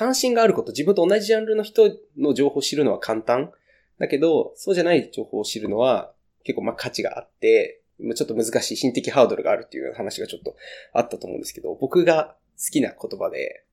[0.00, 3.52] 関心があること、自分と同じジャンルの人の情報を知るのは簡単。
[3.98, 7.82] だけど、そうじゃない情報を知るのは結構まあ価値があって、
[8.14, 10.56] ちょっと難しい心的ハードルがあるっていう話がちょっと
[10.94, 13.66] あったと思うんですけど、僕が好きな言葉で、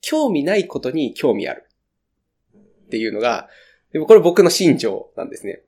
[0.00, 1.68] 興味ないことに興味ある。
[2.54, 3.50] っていうのが、
[3.92, 5.64] でもこれ僕の信条なんですね。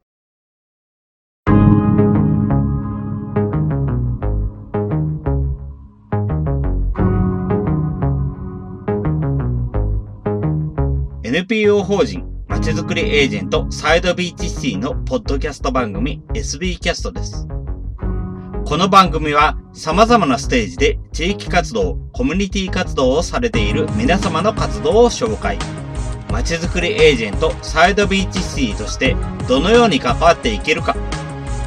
[11.37, 17.47] NPO 法人まちづくりエージェントサイドビーチシティのポッドキャスト番組 SB キャストです。
[18.65, 25.59] この番組は様々なステージで地域活動、コミュニティ活動をされている皆様の活動を紹介。
[26.33, 29.15] まちづくりエージェントサイドビーチシティとして
[29.47, 30.97] どのように関わっていけるか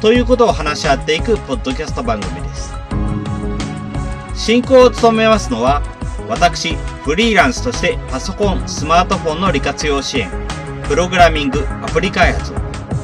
[0.00, 2.74] ということを話し合っていくポッドキャスト番組です。
[4.34, 5.80] 進行を務めますのは
[6.30, 10.30] 私、フリーランスとしてパソコン、スマートフォンの利活用支援、
[10.86, 12.52] プログラミング、アプリ開発、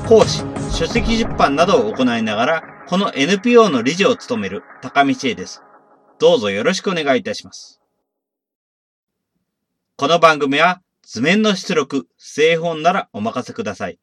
[0.07, 5.61] 講師、書籍出版などを行いながら、この NPO の理事を務める高見千恵です。
[6.21, 7.81] どうぞよろしくお願いいたします。
[9.97, 13.99] この番組は図面の出力、製本ならお任せください。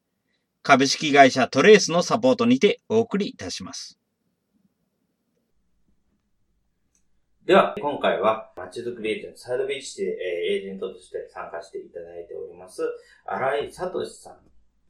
[0.64, 3.98] 株式会社トレースのサポートにてお送りいたします。
[7.46, 12.84] では、今回は、マッチズクリエイトのサイドビーチで、えー、エージェントとして参加していただいております、
[13.26, 14.38] 荒井聡さん。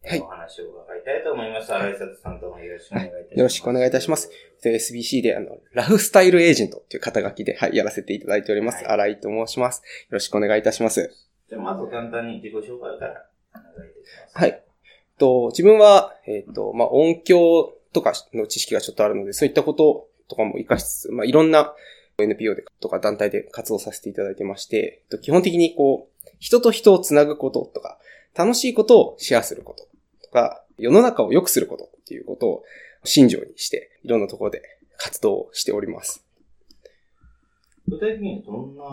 [0.06, 0.20] はい。
[0.20, 1.74] お話を伺いたいと思います。
[1.74, 3.38] 荒井聡さんどうもよろしくお願いいたします。
[3.40, 4.30] よろしくお願いいたします。
[4.64, 8.88] SBC で、あの、ラフスタイルエージェントという肩書きで、はい、やらせていただいております。
[8.88, 9.82] 荒、はい、井と申します。
[9.82, 11.12] よろしくお願いいたします。
[11.50, 14.38] じゃあ、まず簡単に自己紹介からお願いいたします。
[14.38, 14.64] はい。
[15.18, 21.74] と、自分は、えっ、ー、と、まあ、音響とかの知識がちょっとあるので、そういったこととかも活かしつつ、まあ、いろんな
[22.20, 28.00] NPO でとか団体で活動させていただいてまして、基本的にこう、人と人をつなぐこととか、
[28.36, 29.88] 楽しいことをシェアすること
[30.24, 32.64] とか、世の中を良くすることっていうことを
[33.04, 34.62] 信条にして、いろんなところで
[34.98, 36.26] 活動しております。
[37.88, 38.84] 具体的にどんな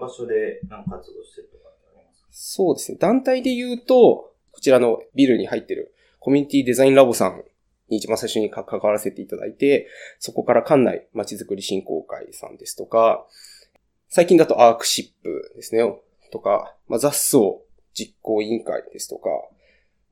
[0.00, 2.28] 場所で活動してるとかありますか？
[2.30, 2.98] そうですね。
[2.98, 7.44] 団体で言うと、こちらのビルに入ってるコミュニティデザインラボさん
[7.90, 13.26] に一番最初に関わらせていただいて、そこから館内まちづくり振興会さんですとか、
[14.08, 15.82] 最近だとアークシップですね、
[16.32, 17.38] とか、まあ、雑草
[17.94, 19.30] 実行委員会ですとか、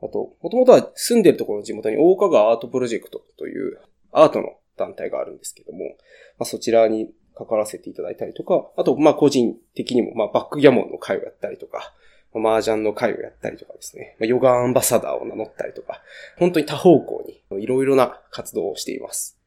[0.01, 3.81] あと、もともとは住んでるところの地元に大川アートプロジェクトという
[4.13, 5.97] アートの団体があるんですけども、
[6.39, 11.95] まあ、そちらに関わらせていただいたりとか、あと、まあ、個人的にも、ま、バックギャモンの会をやったりとか、
[12.35, 16.03] 麻雀の会をやったりとかですね、ヨガアンバサダーを名乗ったりとか、
[16.39, 19.39] 本当に多方向にいろいろな活動をしています。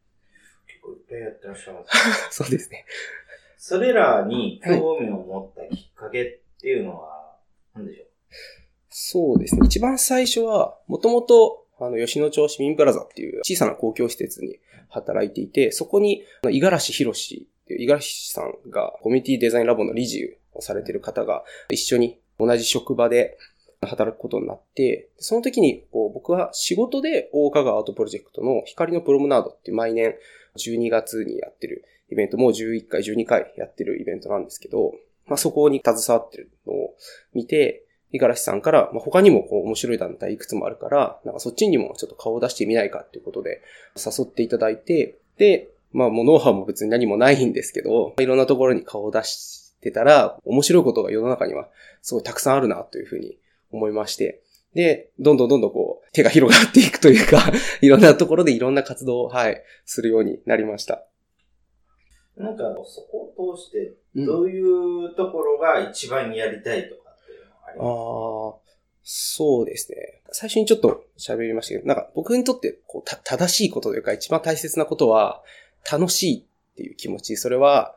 [0.68, 2.86] 結構いっぱいやってらっしゃいます、 そうですね。
[3.58, 7.38] それらに興味を持ったきっかけっていうのは
[7.76, 8.12] 何でしょう、はい、
[8.90, 9.62] そうですね。
[9.66, 14.60] 一番最初は、もともと、あの、吉野町市民プラザっていう小さな公共施設に
[14.90, 23.38] 働いていて、そこに、五十嵐博士っていう五十嵐さんがコミュニティデザインラボの理事をされている方が一緒に同じ職場で
[23.82, 30.16] 働くことになって、その時にこう僕は仕事で大川アートプロジェクトの光のプロムナードって毎年
[30.58, 34.94] 12月にやってるイベント、もう11回、12回やってるイベントなんですけど、
[35.28, 36.96] まあ、そこに携わってるのを
[37.34, 43.62] 見て、五十嵐さんから、まあ、他にもこう面白い団体いくつもあるから、なんかそっちにもちょっと顔を出してみないかっていうことで
[43.96, 51.70] 誘っていただいて、で、まあもうノウハウも別に何もないんですけど、いろんなところに顔を出してたら、面白いことが世の中には
[52.02, 53.38] すごいたくさんあるなというふうに
[53.72, 54.42] 思いまして、
[54.74, 61.06] で、どんどんどんどんこう、手が広がっていくというか いろんなところでいろんな活動を、はい、するようになりました。
[62.38, 68.60] なんか、そこを通して、どういうところが一番やりたいとかっていうのはありますか、うん、ああ、
[69.04, 70.22] そうですね。
[70.32, 75.44] 最初にちょっと喋りましたけど、なんか僕にとってこう正しいことというか一番大切なことは、
[75.90, 77.38] 楽しいっていう気持ち。
[77.38, 77.96] それは、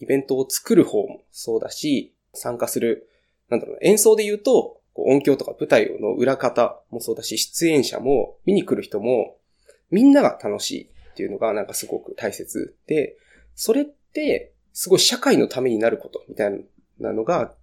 [0.00, 3.08] イベントを作る方もそうだし、参加する
[3.48, 9.36] なんだろう、演奏で言うと、音響とか舞台の裏方もそうだし、出演者も見に来る人も、
[9.90, 13.16] みんなが楽しいっていうのがなんかすごく大切で、
[13.54, 16.64] それってすごい社会のためになることみたい
[16.98, 17.54] なのが、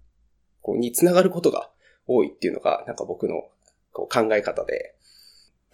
[0.60, 1.70] こうにつながることが
[2.06, 3.48] 多いっていうのがなんか僕の
[3.92, 4.94] こう考え方で、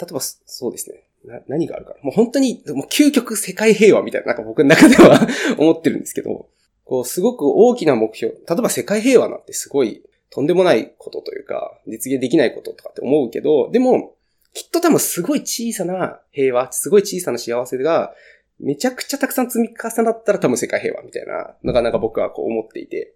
[0.00, 1.07] 例えばそうですね。
[1.25, 5.26] な、何があるかもう本当に、もう究極世界平和みたいな、なんか僕の中では
[5.59, 6.49] 思ってるんですけど、
[6.85, 8.35] こう、すごく大きな目標。
[8.35, 14.15] 例えば世界平和なんてすごいとんでもないことというか、実現できないこととかって思うけど、でも、
[14.55, 18.15] きっと多分すごい小さな平和、すごい小さな幸せが、
[18.59, 23.15] めちゃくちゃたくさん積み重なったら多分世界平和みたいなのがなんか僕はこう思っていて。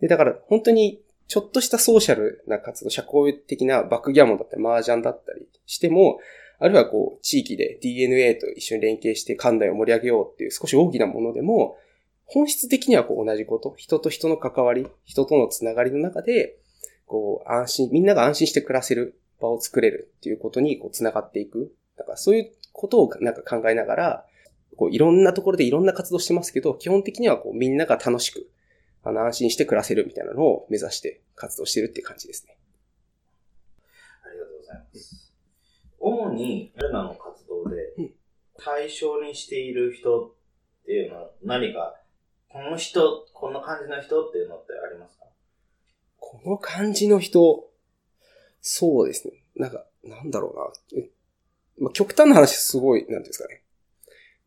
[0.00, 6.18] で、だから本当にちょっとしたソーシャルな活動、社交的なバックギャモンだったり、麻雀だったりしても、
[6.58, 11.76] あるいはこう、地域で DNA と一緒に連携して館内を盛り上げようっていう少し大きなものでも、
[12.26, 16.56] 本質的にはこう同じこと、人と人の関わり、人とのつながりの中で、
[17.06, 21.74] こう、安心、みんなが安心して暮らせる場を作れるっていうことにこう繋がっていく。
[21.96, 24.26] だからそういうことをなんか考えながら、
[24.76, 28.50] こういろんなところでいろんな活動してますけど、基本的にはこうみんなが楽しく、
[29.02, 32.56] あの安心して暮らせるみたいなのを目指して活動してるっていう感じですね。
[34.24, 35.23] ありがとうございます。
[36.06, 38.12] 主に、ルナの活動で
[38.58, 40.32] 対象にしている人っ
[40.84, 41.96] ていうのは何か、
[42.50, 45.24] この人、こんな感じの人っていうのってありますか？
[46.18, 47.70] この感じの人、
[48.60, 49.34] そうですね。
[49.56, 50.52] なんか、なんだろ
[50.94, 51.06] うな。
[51.78, 53.62] まあ、極端な話すごい、なんですかね。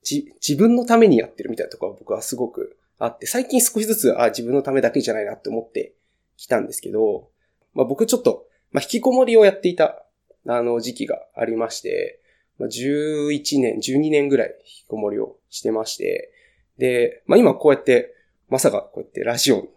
[0.03, 5.93] じ、自分のためにやってるみたいなところは僕はすごくあって、最近少しずつ、あ、自分のためだけじゃないなって思って
[6.37, 7.29] きたんですけど、
[7.73, 10.03] まあ僕ちょっと、まあ引きこもりをやっていた、
[10.47, 12.21] あの時期がありまして、
[12.59, 16.31] 11年、12年ぐらい引きこもりをしてまして、
[16.77, 18.13] で、まあ今こうやって、
[18.49, 19.67] まさかこうやってラジオ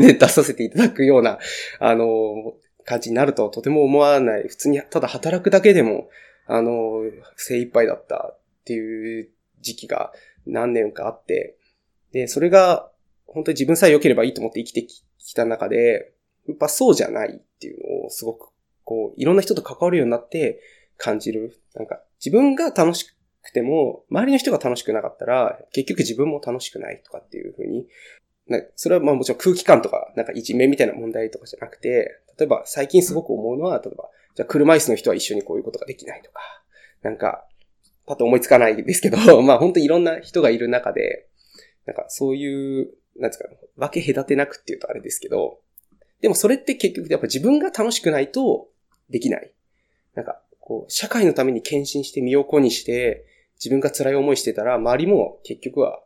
[0.00, 1.38] で出させていただくような、
[1.80, 2.54] あの、
[2.84, 4.48] 感じになるとはとても思わない。
[4.48, 6.08] 普通にただ働くだけでも、
[6.46, 7.02] あの、
[7.36, 9.28] 精一杯だったっていう
[9.60, 10.12] 時期が
[10.46, 11.56] 何年かあって、
[12.12, 12.90] で、それが
[13.26, 16.12] 本当に自分さえ良ければいいと思って生きてきた中で、
[16.48, 18.48] やっぱそうじゃないっていうのをすごく、
[18.88, 20.62] こう、いろんな人と関わるようになって
[20.96, 21.60] 感じる。
[21.74, 23.04] なんか、自分が楽し
[23.42, 27.86] くても、周りの人が楽しくなかったら、結局自分も楽しくないとかっていうふうに、
[28.76, 36.40] それはまあもちろん空気感とか、なんかいじめみたいな問題とかじゃなくて、例えば最近すごく思うのは、例えば、じゃあ車椅子の人は一緒にこういうことができないとか、
[37.02, 37.46] なんか、
[38.06, 41.28] パッと思いつかないですけど、 まあ本当にいろんな人がいる中で、
[41.84, 45.60] なんかそういう、なんですか、分け隔てなくっていうとあれですけど、
[46.20, 48.68] でもそれって結局やっぱ自分が楽しくないと
[49.10, 49.52] できない。
[50.14, 53.26] なんか、こう、社会のために献身して身を粉にして、
[53.56, 56.00] 自分が辛い思いしてたら、周りも結局は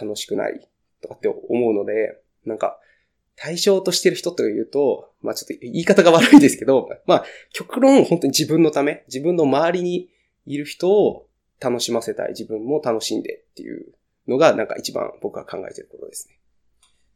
[0.00, 0.68] 楽しくない
[1.00, 2.78] とかって思うので、なんか、
[3.36, 10.10] 対象としてる人というと、まあちょっと言い方が悪いですけど、まあ極論本当に自分のため、自分の周りに
[10.46, 11.28] いる人を
[11.60, 13.94] 楽しませたい、自分も楽しんでっていう
[14.28, 16.38] のがなんか一番僕は考えてることですね。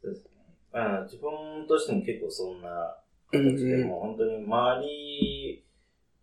[0.02, 0.30] そうですね。
[0.72, 2.96] まあ自分としても結構そんな
[3.38, 5.64] 形で、も本当に周り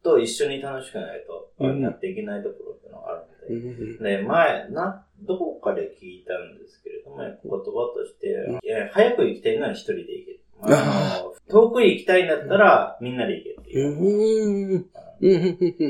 [0.04, 3.58] と一緒に楽しくないとやっていけないところっていうのがある
[3.98, 10.40] ので、で、前、な、どこかで聞いたんですけれども、言葉として、早く行きたいなら一人で行け。
[11.50, 14.86] 遠くへ行きたいんだったら、みんなで行けっていう。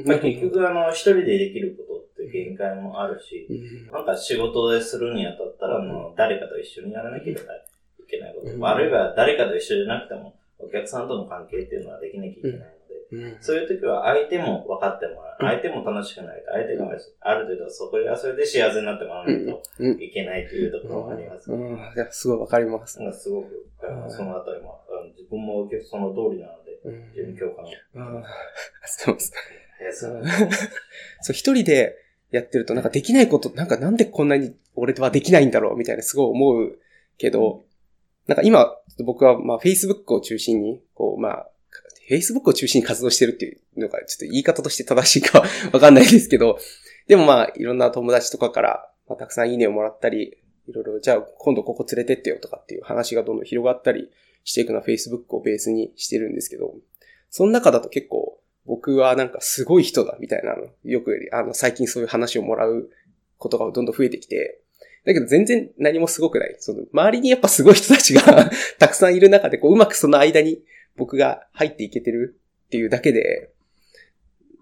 [0.06, 3.48] まあ、結局、あの、一人でできることって限界もあるし、
[3.92, 7.42] なんか仕事でするにあたったら、もう誰かと一緒にやらなきゃいけ
[8.20, 8.68] ないこと。
[8.68, 12.84] あるいは誰かと一緒じゃなくても、お客さんとの関係っていうのはできなきゃいけない。
[13.42, 15.38] そういう時は相手も分かってもらう。
[15.40, 16.52] 相手も楽しくないと。
[16.52, 16.90] 相手が
[17.22, 19.62] ある程度そこはそれで幸せになってもらわないと
[20.02, 21.58] いけないというところがあります、ね。
[21.58, 21.76] うん。
[21.76, 23.00] いや、すごい分かります。
[23.14, 23.68] すごく、
[24.10, 24.80] そのあたりも、
[25.16, 26.80] 自分もその通りなので、
[27.16, 28.24] 自分共感を。
[28.86, 29.34] そうです。
[31.22, 31.98] そう、一人で
[32.32, 36.80] やってるとなんかできないこと、なんかなんでこんなに俺はできないんだろうみたいなすごい思う
[37.18, 37.66] けど、
[38.28, 38.76] なんか今、
[39.06, 41.50] 僕はまあ Facebook を中心に、こうまあ
[42.10, 46.60] Facebook を中心に活動してるっていうのが、ちょっと言い方として正しいかわかんないですけど、
[47.08, 50.38] でもまあ、いろんな友達とかから、まあ、たくさんいいねをもらったり、
[50.68, 54.10] いろいろ、じゃあ今度ここ連れてってよとかっていう話がどんどん広がったり
[54.44, 56.76] していくのは Facebook をベースにしてるんですけど、
[57.30, 62.90] その中だと結構僕はなんかすごい人だみたいなの、よくあの最近そういう話をもらう
[63.38, 64.62] ことがどんどん増えてきて、
[65.06, 66.56] だけど全然何もすごくない。
[66.60, 70.64] その周りにやっぱすごい人たちが たくさんいる中でこううまくその間に
[70.96, 73.52] 僕が入っていけてるっていうだけで、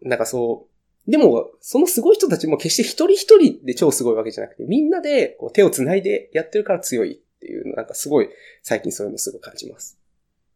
[0.01, 0.67] なんかそ
[1.07, 8.29] う、でも、そのすごい人たちも決して一人一人で超すごいわけじゃなくて、みんなでこう手を繋いでやってるから強いっていうの、なんかすごい、
[8.61, 9.97] 最近そういうのすごい感じます。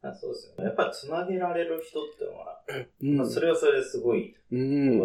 [0.01, 0.65] あそうですよね。
[0.65, 2.61] やっぱ繋げられる人っていうのは、
[3.01, 4.99] うん、まあ、それはそれですごい、うん、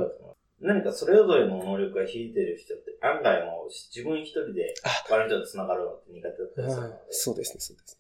[0.61, 4.75] 何かそれぞれの能力が引いてる人って、案外もう自分一人で
[5.11, 6.97] 割と繋がるのって苦手だったりするので。
[7.11, 7.99] そうですね、そうです。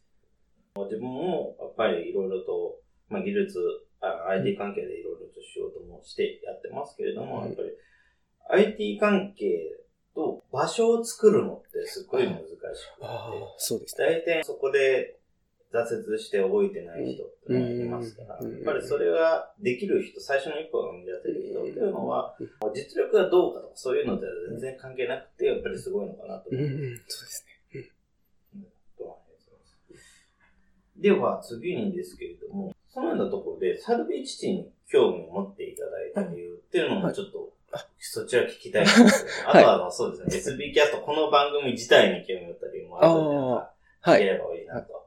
[0.77, 2.79] 自分もやっぱりいろいろと、
[3.09, 3.59] まあ、技術、
[4.01, 9.81] IT 関係でいろいろと仕事もしてやってますけれども、うん、やっぱり IT 関係
[10.15, 12.67] と場所を作るのってすごい難しくて、
[13.59, 15.20] そうです、ね、大体そこで
[15.73, 22.37] 挫折して動いてない人っていますから、やっぱりそれができる人、最初の一歩が生み出せる人っていうのは、
[22.75, 26.75] 実力がどうかとかそういうのでは全然関係なくて、やっぱりすごいのかなと思います。
[27.09, 27.51] そうですね。
[30.97, 37.53] では、次にですけれども、そのようなところで、サルベージティに興味を持っていただいた理由っていうのもちょっと、
[37.99, 38.85] そちら聞きたいん。
[38.85, 43.73] ですけど、あとはあの、そうですね、SB キャスト、この番組自体に興味を持った理由もあるので、は
[44.03, 44.27] 聞けい。
[44.27, 45.07] ればいいなと。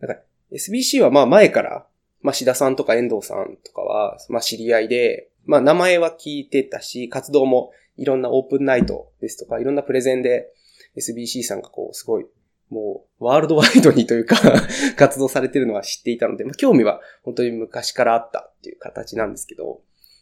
[0.00, 1.86] なんか SBC はまあ前から、
[2.22, 10.52] まあ志田さんとか遠藤さんとかは、まあ知り合いで、まあ名前は聞いてたし、活動もいろんなオープンナイトですとか、いろんなプレゼンで
[10.96, 12.26] SBC さんがこう、すごい、
[12.70, 14.36] もう、ワールドワイドにというか
[14.96, 19.80] 活動されてるのは知っていたので、まあ興味は本当に昔からあったっていう形なんですけど、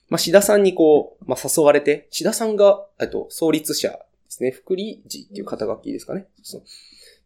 [0.09, 3.97] まあ志田さんにこう、まあ誘われて、志田さんが、えっと、創立者で
[4.29, 6.27] すね、福理寺っていう肩書きですかね。
[6.43, 6.59] そ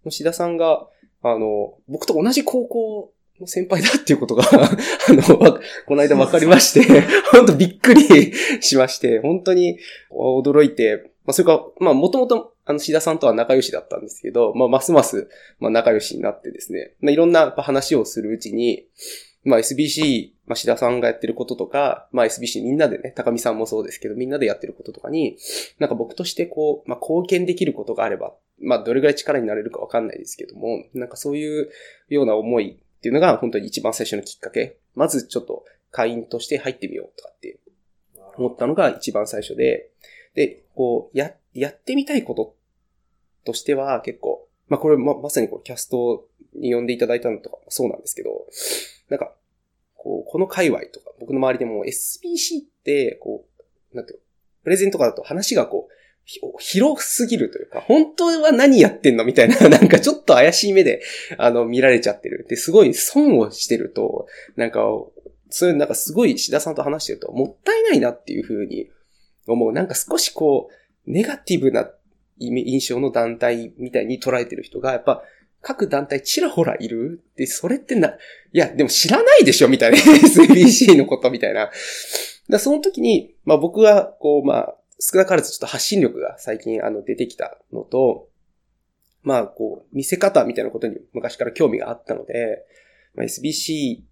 [0.05, 0.89] う志田さんが、
[1.23, 7.03] あの、僕と同じ高校の先輩だっていうことが、 あの、わこの間分かりまして、
[7.33, 9.79] 本当びっくりしまして、本当に
[10.11, 18.87] 驚いて、まあ、それから、まあ、もともと、あの、志田さんとは仲良しだったんですけど、まあ、ますます、まあ、仲良しになってですね、まあ、いろんな話をするうちに、
[19.45, 25.37] まあ、SBC、まあ、志田さんがやってることとか、まあ、SBC みんなでね、高見さんもそうですけど、みんなでやってることとかに、
[25.79, 31.71] なんか僕としてこう、まあ、貢献できることがあれば、まあ、どれぐらい力になれるかわかんないですけども、なんかそういう
[32.09, 34.79] ような思いっていうのが本当に一番最初のきっかけ。
[34.95, 37.59] まずちょっと会員として入ってみようとかって
[38.37, 39.91] 思ったのが一番最初で、
[40.35, 42.57] で、こう、や、やってみたいこと
[43.45, 48.47] としては結構、まあこれま、まさにこうキャストに呼んでいただいたのとかもそうなんですけど、
[49.09, 49.35] なんか、
[49.97, 53.47] こう、この界隈とか、僕の周りでも SBC って、こ
[53.93, 54.25] う、なんていうの
[54.65, 55.93] プレゼントとかだと話がこう、
[56.25, 61.03] 広すぎるというか、本当は何やってんのみたいな、 なんかちょっと怪しい目で、
[61.37, 62.47] あの、見られちゃってる。
[62.49, 64.27] で、すごい損をしてると、
[64.57, 64.83] なんか、
[65.51, 68.89] そういう、なんかすごい志田さんと話してると、もったいないなっていうふうに
[69.47, 69.73] 思う。
[69.73, 71.91] なんか少しこう、ネガティブな
[72.39, 75.23] 印象の団体みたいに捉えてる人が、やっぱ、
[75.61, 78.15] 各団体ちらほらいるで、それってな、い
[78.53, 79.99] や、でも知らないでしょみたいな。
[79.99, 81.71] SBC のことみたいな。
[82.49, 88.29] だその時に、まあ僕は、こう、まあ、少なからずちょっと発信力が最近あの出てきたのと、
[89.25, 92.65] まあこう、見せ方みたいなことに昔から興味があったので、
[93.17, 94.03] まあ、SBC、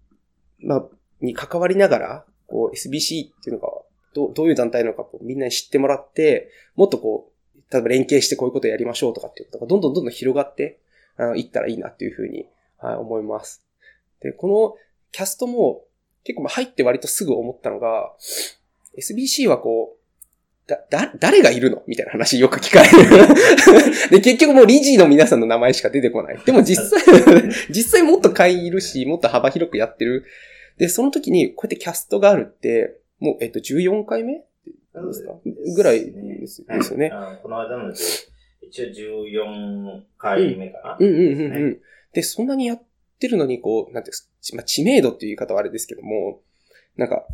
[0.59, 0.85] まあ、
[1.21, 3.69] に関わりながら、こう SBC っていうのが
[4.13, 10.79] どうどういう団体なのかこうみんなに知ってもらって、もっとこう、例えば連携してこういうことやりましょうとかっていうことがどんどんどんどん広がって
[11.15, 12.47] あのいったらいいなっていうふうに、
[12.79, 13.65] はい、思います。
[14.21, 14.75] で、この
[15.13, 15.85] キャストも
[16.25, 18.11] 結構入って割とすぐ思ったのが、
[18.99, 20.00] SBC はこう、
[20.71, 21.83] だ、だ、誰がいるの？
[21.85, 23.27] みたいな話よく聞かれる。
[24.09, 26.39] で、結局もう理事の皆さんの名前しか出てこない。
[26.45, 27.03] でも実際、
[27.69, 30.23] 実際もっと会員いるし、もっと幅広くやってる。
[30.77, 34.35] で、その時にこうやってキャストがあるって、もう、えっと、14回目？
[34.35, 35.33] ですか
[35.75, 37.11] ぐらいですよね
[37.43, 37.99] この間ので、
[38.61, 40.97] 一応14回目かな？
[40.99, 41.81] うんうんうんですねうん。
[42.13, 42.83] で、そんなにやっ
[43.19, 46.41] てるのに、こう、なんていうんですか、ちまあ、知名度っていう言い方はあれですけども、
[46.95, 47.25] なんか、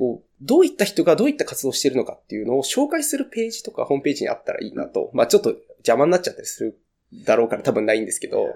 [0.00, 5.10] こう、どういった人がどういった活動しているのかっていうのを紹介するページとかホームページにあったらいいなと。
[5.12, 6.80] まあちょっと邪魔になっちゃったりする
[7.26, 8.48] だろうから多分ないんですけど。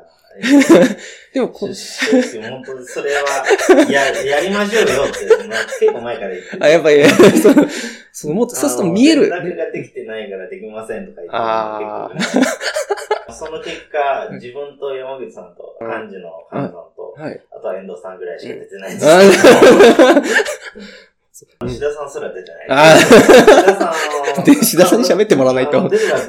[1.34, 1.74] でもこ、そうで
[2.22, 3.46] すよ、本当にそれは、
[3.90, 7.54] や、やりましょうよって、まあ、結構前から言ってあ、やっぱり、そう、
[8.10, 9.32] そう、もっと、そうすると見える。
[9.32, 17.14] あの連絡ができてないからできませんとか言ってあーその結果、自分と山口さんと、うん幹事の幹事さんと、
[17.56, 20.20] あとは遠藤さんぐらいしか出てないんですけあど、
[21.34, 22.66] 志田さんすら出てない。
[22.68, 23.94] あー志田さんあ
[24.38, 26.22] ので志田さんに喋ってもらわないとあの出るかど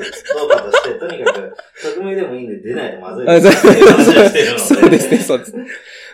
[0.47, 4.67] うかとして、とにかく、匿名でもいいんで出ないとまずいあです。
[4.67, 5.53] そうですね、そうです。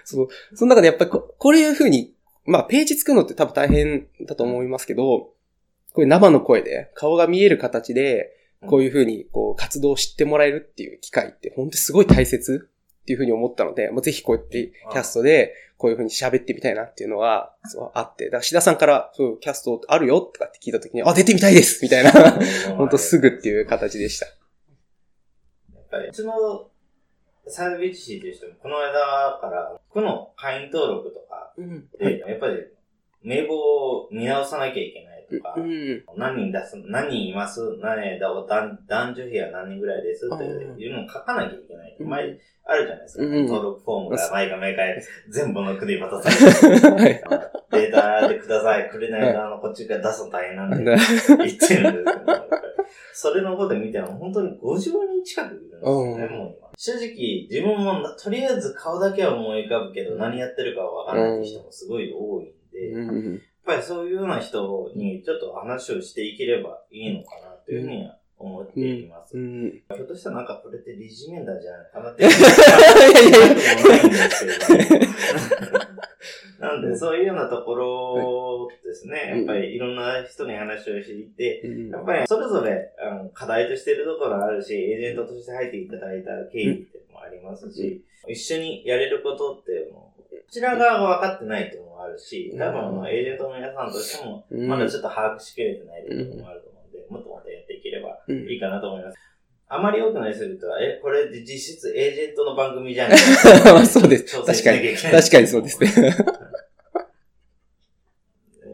[0.04, 0.28] そう。
[0.54, 2.14] その中でやっぱりこ、こういうふうに、
[2.46, 5.34] まあ、ページ作るのって多分大変だと思いますけど、こ
[5.98, 8.32] ういう生の声で、顔が見える形で、
[8.68, 12.70] こういうふうに、こう、活動を知ってもらえるっていう機会って、本当にすごい大切
[13.02, 22.12] っていうふうに思ったので、もうぜひこうやってキャストで、こういうふうに喋ってみたいなっていうのは、そうあって、だから志田さんから、そう、キャストあるよとかって聞いたときに、あ、出てみたいですみたいな、
[22.78, 24.28] 本当すぐっていう形でした。
[24.28, 24.32] や
[25.82, 26.70] っぱり、うちの
[27.48, 31.90] サービッチシーという人も、この間から、区の会員登録とかうん。
[31.98, 32.68] で、やっぱり、
[33.24, 36.04] 名簿を見直さなきゃいけないとか、うん。
[36.18, 37.78] 何人出す、何人います？
[37.80, 40.30] 何だ男男女比は何人ぐらいです？
[40.34, 41.96] っていうのを書かなきゃいけない。
[42.00, 42.10] うん。
[42.10, 43.24] 前、あるじゃないですか。
[43.24, 43.46] うん。
[43.46, 47.22] 登録フォームが毎回毎回 全部の区で渡されて、はい。
[47.72, 50.98] データでください、くれないとあの、こっちが出すの大変なんで、は
[51.38, 52.48] 言ってるんですけど、
[53.14, 56.38] それの方で見ても本当に50人近くいるんですよね、うん。
[56.38, 56.70] もう今。
[56.78, 62.52] 正直、自分もとりあえず顔だけは思い浮かぶけど、何やってるかはわからないって人もすごい多いん
[62.82, 63.42] で、やっうん。
[63.66, 69.38] ぱりそういうような人にちょっと話をしていければいいのかなというふうには思っています。
[69.38, 69.72] うん。
[69.72, 72.24] ひょっとしたらなんかこれって理事面談じゃないかなって。
[72.24, 74.90] いやいやいやなくもないんですけれ
[75.70, 75.92] ども。
[76.60, 79.34] なんで、そういうようなところですね。
[79.38, 94.68] やっぱりいろんな人に話を知って、うんやっぱりそれぞれあの課題としているところあるし、エージェントとして入っていただいた経緯ってもありますし、一緒にやれることっていうのも、こちら側が分かってないっていうのもあるし、多分あのエージェントの皆さんとしても、うん。
[94.68, 99.18] まだちょっと把握しきれてないところもあると思うんで、もっともっとやっていければうんいいかなと思います。
[99.68, 103.12] あまり多くの人々は、え、これ実質エージェントの番組じゃん。
[103.88, 104.26] そうです。
[104.26, 105.14] 調整しなきゃいけない。
[105.22, 105.48] 確かに。
[105.48, 105.90] そうですね。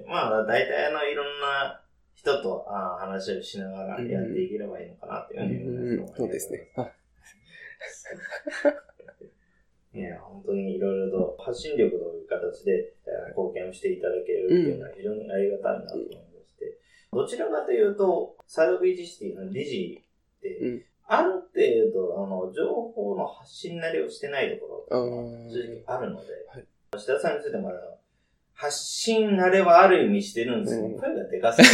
[0.08, 1.84] まあ、大体あの、いろんな
[2.16, 6.16] 人とあ話をしながらやっていければいいのかなっていうふうに思います。
[6.18, 6.72] そうですね。
[10.06, 16.78] あいや、本当にいろいろと発信力という形でえー貢献をしていただけるっていうのは非常にありがたいなと思いまして、
[17.12, 20.04] どちらかというと、サイドビーチシティの理事
[20.38, 20.84] って、うん。
[21.10, 21.48] ある程
[21.94, 26.66] 度、あの、情報の発信なりをしてないところ正直あるので、はい。
[26.92, 27.78] 吉田さんについてもあの
[28.54, 31.00] 発信慣れはある意味してるんですけど、うん。
[31.00, 31.68] 声がでかすぎ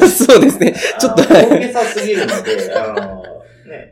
[0.00, 0.06] る。
[0.08, 0.72] そうですね。
[0.72, 3.09] ちょっと大げさすぎるので、 あの、ね、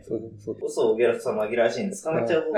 [0.09, 2.45] そうそう嘘をげらさ紛らわしいんで捕まっちゃう。
[2.45, 2.53] そう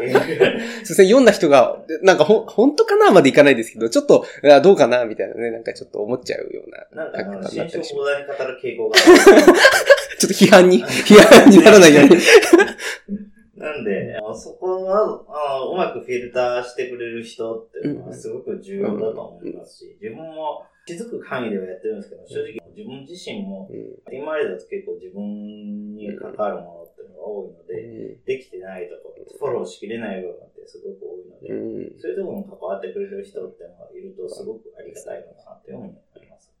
[0.00, 9.18] ですね、読んだ人が、なんかほ、本当かなまでいかないですけど、ちょっと、あどうかなみたいなね、なんかちょっと思っちゃうようななんか新書ったりしま講談に語る傾向がある。
[9.40, 9.74] す。
[10.18, 12.16] ちょっと批判に、 批判にならないように。
[13.56, 23.70] なんで、あのそこはあのうまくフィルターしてくれる人っていうのはすごく重要だと思いますし、自分も気づく範囲ではやってるんですけど、正直自分自身も、
[24.12, 32.00] 今までだと結構自分に関わるものっていうのが多いので、できてないところ、フォローしきれない部分ってすごく多いので、うん。
[32.00, 36.52] そういうところに関わってくれる人っていうのがいるとすごくありがたいのかなっていうふうに思います。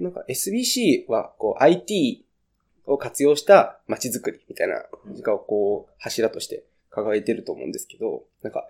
[0.00, 2.24] なんか SBC は、こう、IT
[2.86, 4.84] を活用した街づくりみたいな、
[5.22, 8.68] がこう、柱として掲げてると思うんですけど、なんか、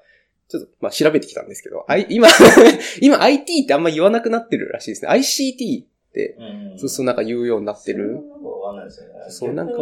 [0.53, 2.29] ちょっと、まあ、調べてきたんですけど、I、今、
[3.01, 5.11] 今 IT ってあんま言わなくなってるらしいですね。
[5.11, 6.43] ICT って、う
[6.75, 8.19] んそうそうなんか言うようになってる。
[8.19, 9.13] それはなんかわかんないですよね。
[9.29, 9.79] そうなんか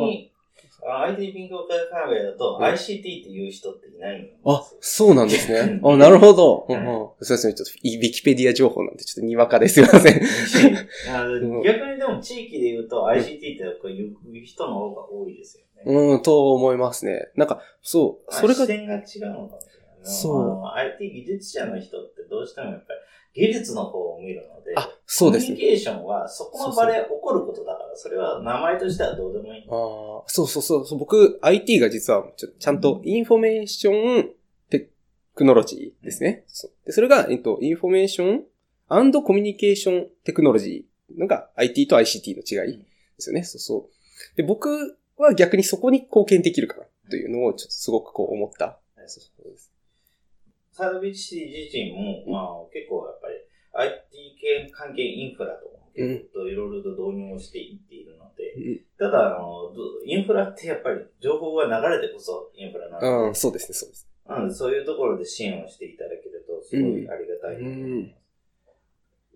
[0.82, 5.80] IT 勉強会カフェだとうん ICT っていう人っていないんですよあ、そうなんですね。
[5.82, 6.66] あ、なるほど。
[6.68, 7.54] うんうんそうですね。
[7.54, 10.20] ちょっと、ウィキペディア情報なんてちょっとにわかですいません。
[11.62, 15.70] 逆にでも地域で言うと ICT ってこう人の方が多いですよね。
[15.84, 17.30] うん、と思いますね。
[17.36, 19.79] なんか、そう、それが視、点が違うのかもしれないな。
[20.02, 25.54] そう IT 技術者の人ってどうしてもやっぱり技術の方を見るので、あ、そうですね。
[25.54, 29.62] コミュニケーションはそこの場で起こることだから、それは名前としてはどうでもいい。
[29.62, 30.98] ああ、そうそうそう。
[30.98, 36.44] 僕、IT が実はちょちゃんと Information Technology ですね。
[36.48, 38.44] そうでそれが、えっと、インフォメーション
[38.88, 42.84] コミュニケーションテクノロジーのが IT と ICT の違いで
[43.18, 43.44] すよね。
[43.44, 43.88] そうそ
[44.34, 44.36] う。
[44.36, 48.80] で、僕は逆にそこに貢献できるかなというのをちょっとすごくこう思った。
[49.06, 49.69] そうそうです
[50.80, 51.36] サードビーチシ
[51.70, 53.36] ティ自身も、まあ結構やっぱり
[54.08, 58.80] IT 系関係インフラとかも結構いろいろと導入をしていっているので、うん。
[58.96, 64.08] ただあの、どインフラってやっぱり情報が流れてこそインフラなので、うん、そうですね、そうです。
[64.26, 68.14] なのでそういうところで支援をしていただけるとすごいありがたいと思います。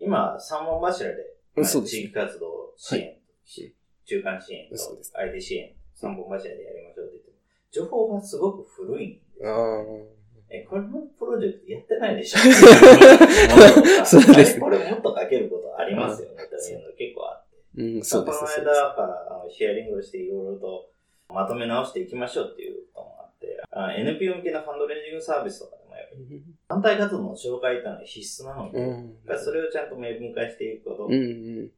[0.01, 1.17] 今、三本柱で、
[1.57, 3.75] まあ地域活動支援、し
[4.07, 4.77] 中間支援と
[5.19, 7.37] IT 支援、三本柱でやりましょうって言っても、
[7.71, 9.85] 情報がすごく古いんですあよ。
[10.21, 10.24] ー
[10.61, 12.39] え、これのプロジェクトやってないでしょ
[14.05, 17.83] そうですねこれもっと書けることありますよね、というのが結構あって。
[17.83, 20.91] うん、そうですこの間からあのシェアリングをしていろいろと
[21.29, 29.19] まとめ直していきましょうっていうこともあって、あ NPO 向けのファンドレンジングサービスとかでもやっぱり団体活動の紹介ってのは必須なので、うん。
[29.39, 31.73] それをちゃんと明文化していくことっうん、うてん。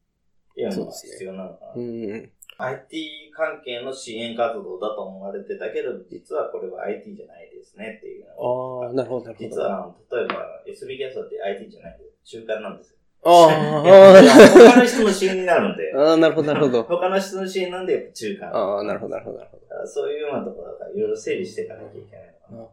[0.60, 1.72] いうのが必要なのかな。
[1.76, 2.30] うん。
[2.58, 9.48] IT 関係の支援活動だと思われてたけど、実はこれは IT じゃないですねっていうああ、なるほど、なるほど。
[9.48, 12.16] 実は、例えば SB キャストって IT じゃないです。
[12.24, 12.96] 中間なんですよ。
[13.28, 15.98] あ他の人の支援になるんで あ、。
[15.98, 16.82] ああ、なるほど、なるほど。
[16.88, 18.54] 他の人の支援なんで中間。
[18.54, 19.86] ああ、なるほど、なるほど、なるほど。
[19.86, 22.68] そういうようなところだからいろいろ整理していかなきゃいけないのかな。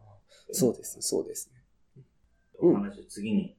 [0.51, 2.03] そうですね、そうですね。
[2.59, 3.57] お話を次に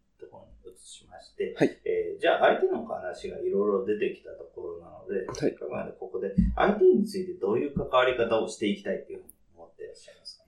[1.35, 1.79] して、はい。
[1.85, 5.53] えーじゃあ IT の話がいろいろ出てきたところなので、はい。
[5.59, 10.45] ここまでここで IT についてどういう関わり方をしていきたいっていうふうに思っていらっしゃいますか、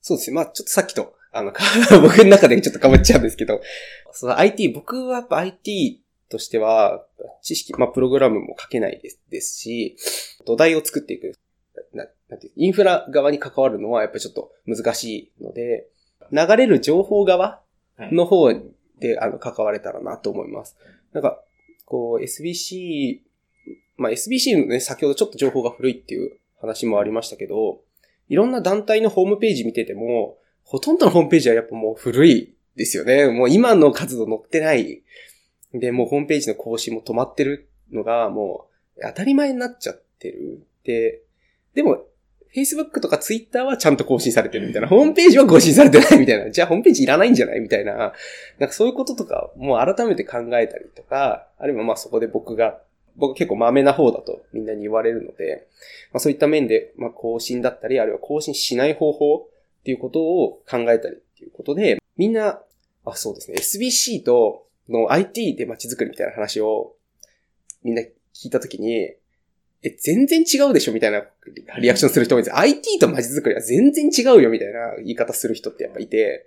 [0.00, 0.34] そうですね。
[0.36, 1.64] まあちょっとさっきと、あの、か
[2.00, 3.60] 僕の中でちょっと被っちゃうんですけど、
[4.12, 7.06] その IT、僕はやっぱ IT としては、
[7.42, 9.96] 知識、まあプログラムも書けないですですし、
[10.46, 11.32] 土台を作っていく、
[11.92, 15.88] ななんてインフラ側に関わるのはやっぱりちょっと難しいので、
[16.30, 17.60] 流れる情報側
[17.96, 18.14] はい。
[18.14, 18.52] の方
[19.00, 20.76] で、あの、関われたらなと思います。
[21.12, 21.42] なんか、
[21.84, 23.20] こう、SBC
[23.98, 27.80] まあ SBC のね、先ほどちょっと情報が古いっていう話もありましたけど、
[28.28, 33.28] いろんな団体のホームページ見てても、ほとんどのホームページはやっぱもう古いですよね。
[33.28, 35.02] もう今の活動載ってない。
[35.74, 40.64] で、もうホームページの更新も止まってるのがもう当たり前になっちゃってる。
[40.84, 41.22] で、
[41.74, 42.04] でも
[42.54, 44.88] Facebook とか Twitter はちゃんと更新されてるみたいな。
[44.88, 46.50] ホームページは更新されてないみたいな。
[46.50, 48.12] じゃあホームページいらないんじゃないみたいな。
[48.58, 52.80] なんかそういうこととか、もう改めて考えたりとか、あるいはまあそこで僕が、
[53.16, 55.66] 僕結構マメな方だとみんなに言われるので、
[56.12, 62.60] まあそういった面で、まあ更新だったり、あるいは更新しない方法っていうことを考えたりっていうことで、みんな、
[63.04, 66.94] あ、そうですね、SBC との IT で街づくりみたいな話を
[67.82, 69.10] みんな聞いたときに、
[69.82, 71.22] え、全然違うでしょみたいな
[71.80, 72.58] リアクションする人もいるんです。
[72.58, 76.46] IT と街づくりは全然違うよみたいな言い方する人ってやっぱいて、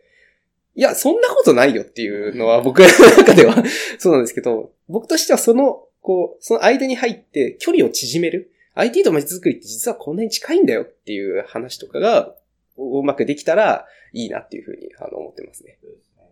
[0.76, 3.56] いや、そんなことないよっていうのは僕の中では
[4.00, 8.52] そうなんですけど、僕としてはその、こう、その間に入って距離を縮める。
[8.74, 12.34] IT と街づくりって実はこんなに近いんだよっていう話とかが
[12.78, 15.78] うまくできたらいいなっていうふうにあの思ってますね。
[15.82, 16.24] そうですね。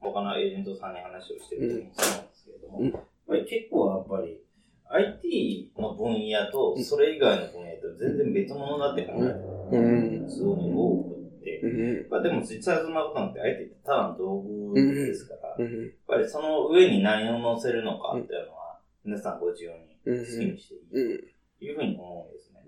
[0.00, 4.40] 他のエージェントさんに話をしてる時にそうなんですけれども、うん、やっぱり結構やっぱり
[4.92, 9.28] IT の分野と、それ以外の分野と全然別物だって考え
[9.76, 11.62] る非常に多くて、
[12.10, 15.70] まあでも実際そんなことなんて IT ってただの道具ですから、やっ
[16.06, 20.96] ぱりその上に何を乗せるのかっていうのは、皆さんご自由に好きにしていいと
[21.64, 22.60] いうふうに思うんですね。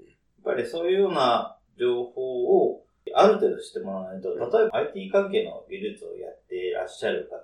[0.44, 7.41] やっぱりそういうような情報をある程度知ってもらわないと、例えば IT 関係の技術をやっていらっしゃる方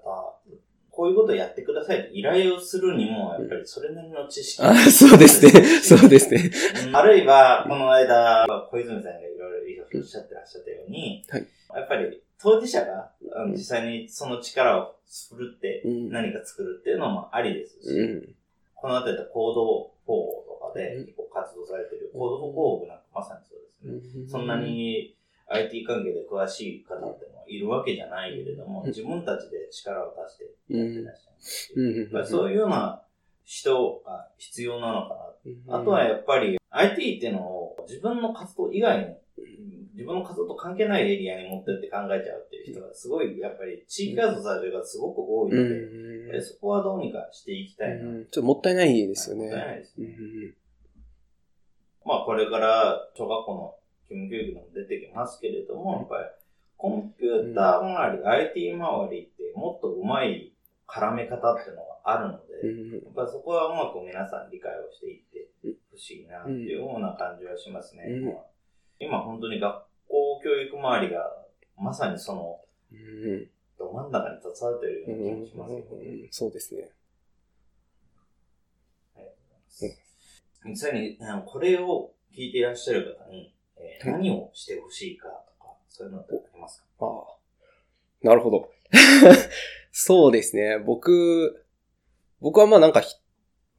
[0.99, 5.53] こういうことをやってくださいと依頼をするにも、やっぱりそれなりの知識、あ、そうですね。
[5.81, 6.51] そうですね。
[6.93, 13.13] あるいは、この間、小泉さんがいろいろおっしゃってらっしゃったように、はい、やっぱり当事者が
[13.53, 14.97] 実際にその力を
[15.31, 18.35] 振るって何か作るっていうのもありですし、うん、
[18.75, 24.29] この後で行動法とかで結構活動されてる行動法なんかまさにそうですね。
[24.29, 25.15] そんなに
[25.51, 32.27] IT 関係で詳しい方ってもいるわけじゃないけれども、自分たちで力を出してやってらっしゃる。
[32.27, 33.03] そういうような
[33.45, 35.35] 人が必要なのか
[35.67, 35.79] な。
[35.79, 39.17] あとはやっぱり IT っていうのを自分の活動以外の、
[39.95, 48.05] 自分の活動と関係ないエリアに持ってって考えちゃうっていう人がすごい、やっぱり地域活動される方すごく多いので、そこはどうにかしていきたいな。
[48.05, 49.45] ちょっともったいないですよね。
[49.45, 50.09] もったいないですね。
[52.05, 53.75] まあこれから小学校の
[54.11, 56.25] 義務教育でも出てきますけれども、やっぱり
[56.77, 60.55] コンピューター周り、うん、IT 周りってもっと上手い
[60.87, 65.49] 絡め方っていうのがあるので、うん、やっぱそこはうまく皆さん理解をしていって
[65.91, 68.05] ほしいなっていうような感じはしますね。
[68.05, 68.37] うん、
[68.99, 69.75] 今本当に学
[70.09, 71.21] 校教育周りが
[71.77, 72.61] まさにその、
[73.79, 76.29] ど真ん中に立たれてるような気がしますよね。
[76.31, 76.91] そうですね。
[79.17, 80.09] ありがとうございます。
[80.65, 87.07] 実際に、これを聞いていらっしゃる方に、えー、何をしてほしいかとか、そういうのってありますか？
[87.07, 87.39] ああ。
[88.23, 88.71] なるほど。
[89.93, 90.79] そうですね。
[90.79, 91.65] 僕、
[92.41, 93.03] 僕はまあなんか、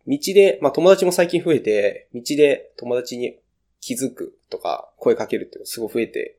[0.07, 3.39] 道で、まあ友達も最近増えて、道で友達に
[3.81, 6.37] 気づくとか、声かけるっていうのがすごい増えて、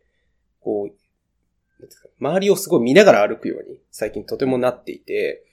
[0.61, 1.87] こう、
[2.19, 5.45] 周りをすごい見ながら歩くように最近とてもなっていて、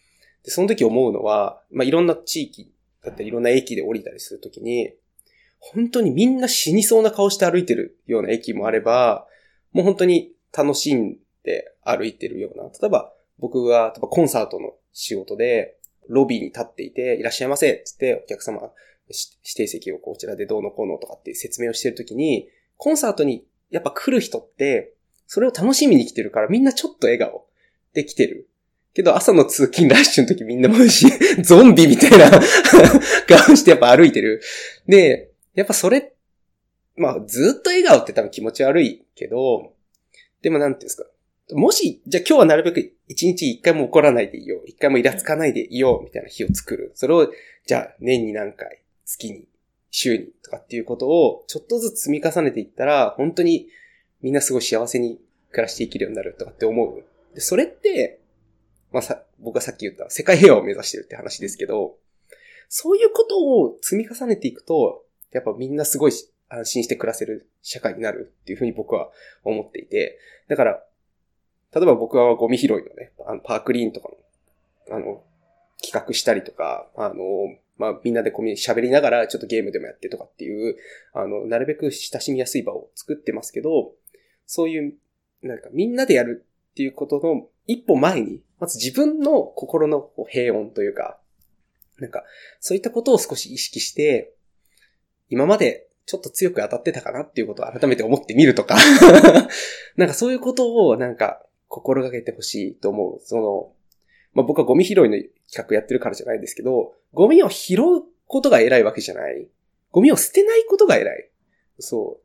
[0.43, 4.93] で、その時思うのは、まあいろんな地域だったりいろんな駅で降りたりするときに、
[5.59, 9.27] 本当にみんな死にそうな顔して歩いてるような駅もあれば、
[9.73, 12.63] もう本当に楽しんで歩いてるような。
[12.65, 18.61] 例えば僕が例えばコンサートの仕事でロビーに立っていて、いらっしゃいませつってお客様
[19.09, 24.93] 指定席をこちらでどうのこうのとかっていう説明をしてるときに、コンサートにやっぱ来る人って、
[25.25, 27.45] それを楽しみに来てるからみんなちょっと笑顔
[27.93, 28.49] で来てる。
[28.93, 31.07] けど朝の通勤ラッシュの時みんなもし、
[31.43, 32.31] ゾンビみたいな
[33.27, 34.41] 顔してやっぱ歩いてる。
[34.87, 36.13] で、やっぱそれ、
[36.95, 39.73] まあずっと笑顔って多分気持ち悪いけど、
[40.43, 41.09] でもなんていうんですか。
[41.55, 44.63] もし、じゃあ今日はなるべく一日一回も怒らないでいよう。
[44.67, 46.91] 一回もイラつかないでいようみたいな日を作る。
[46.93, 47.31] それを、
[47.65, 49.47] じゃあ年に何回、月に、
[49.89, 53.67] 週にとかっていうことをちょっとずつ積み重ねていったら、本当に
[54.21, 57.03] みんなすごい幸せに暮らしていけるようになるとかって思う。
[57.33, 58.19] で、それって、
[58.91, 61.97] まあさ、僕がさっき言った世界平和を目指してるって話ですけど、
[62.69, 66.11] そういうことを積み重ねていくと、やっぱみんなすごい
[66.49, 69.09] 安心して暮らせる社会になるっていうふうに僕は
[69.43, 70.83] 思っていて、だから、
[71.73, 74.09] 例えば僕はゴミ拾いのね、あのパークリーンとか
[74.89, 75.23] の、あの、
[75.83, 77.15] 企画したりとか、あの、
[77.77, 80.77] まあ、みんなでコミュニ喋りながらちょっとゲームでもやってとかっていう、
[81.13, 83.91] あの、なるべく親しみやすい場を作ってますけど、
[84.45, 84.93] そういう、
[85.43, 91.19] なんかみんなでやるっていうことの一歩前に、まず自分の心の平穏というか、
[91.99, 92.23] なんか、
[92.59, 94.33] そういったことを少し意識して、
[95.29, 98.77] 今までちょっと強く当たってたかなっていうことを改めて思ってみるとか
[99.97, 103.19] なんかそういうことをなんか心がけてほしいと思う。
[103.23, 103.71] その、
[104.33, 105.17] まあ、僕はゴミ拾いの
[105.51, 109.47] 企画やってるからじゃないですけど、ゴミを拾うことが偉いわけじゃない。
[109.91, 111.29] ゴミを捨てないことが偉い。
[111.79, 112.19] そ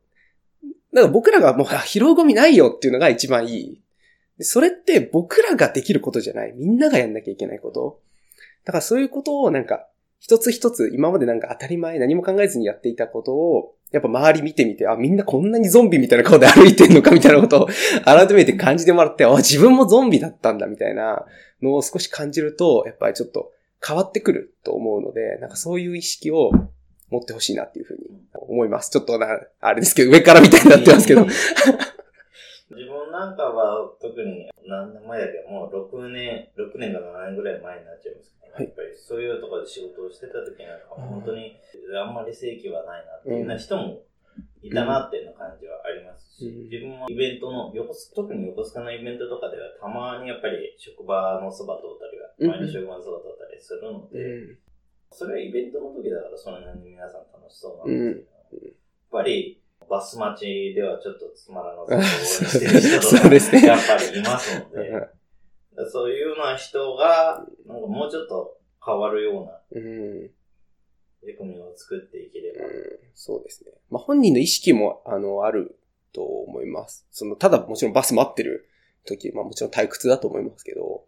[0.61, 0.67] う。
[0.95, 3.81] だから僕らがもう拾うゴミないよっていうのが一番いい。
[4.39, 6.53] それって僕らができることじゃない。
[6.55, 8.01] みんながやんなきゃいけないこと。
[8.65, 9.87] だからそういうことをなんか、
[10.23, 17.67] 一つ一つ今までなんか当たり前何も考えずにやっていたことを、やっぱ周り見てみて、あ、みんなこんなにゾンビみたいな顔で歩いてんのかみたいなことを
[18.05, 21.25] 改めて感じてもらって、あ、自分もゾンビだったんだみたいな
[21.61, 23.51] のを少し感じると、やっぱりちょっと
[23.85, 26.51] 変わってくると思うので、なんかそういう意識を
[27.09, 28.91] 持ってほしいなっていうふうに思います。
[28.91, 29.27] ちょっとな、
[29.59, 31.27] あれですけど、上からみたいになってますけど。
[32.75, 41.55] 自分なんかは特に何年前だけど、もう6年、6年か7年ぐらい前になっちゃいますけど、はい、やっぱりそういうところで仕事をしてた時なんか、本当に
[41.95, 44.03] あんまり正規はないなっていう人も
[44.61, 54.57] いたなっていう感じはありますし、自分もイベントの、横特に横須賀のイベントとかではたまにやっぱり職場のそば通ったりが、前の職場のそば通ったりするので、
[55.11, 58.75] それはイベントの時だからそれなりに皆さん楽しそうなんですけど、やっ
[59.11, 69.59] ぱりバス待ちではちょっとつまらなそうにしてる人とか、ね、やっぱりいますので、そういうような人が、なんかもうちょっと変わるような、
[71.23, 72.71] 仕組みを作っていければ、うん。
[73.15, 73.71] そうですね。
[73.89, 75.77] まあ、本人の意識も、あの、ある
[76.11, 77.07] と思います。
[77.11, 78.69] その、ただもちろんバス待ってる
[79.05, 81.05] 時、まあもちろん退屈だと思いますけど、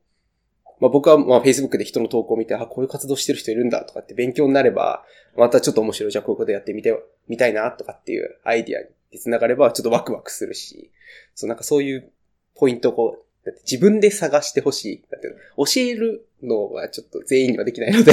[0.80, 5.04] まあ僕はまあ Facebook で人の投稿を見て、あ、こういう活動してる人いるんだとかって勉強になれば、
[5.38, 10.92] またちょっと面白い、じゃあこういうことやってみて、みたいなとかっていうアイディアに繋がればちょっとワクワクするし、
[11.34, 12.12] そうなんかそういう
[12.56, 15.06] ポイントをこう、だって自分で探してほしい。
[15.12, 18.12] だって教えるのはちょっと全員にはできないので。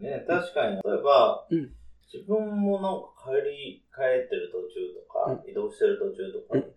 [0.00, 1.70] ね、確かに、例えば、うん、
[2.12, 6.72] 自分もなんか帰り、帰ってる途中とか、うん、移動してる途中とかって、うん、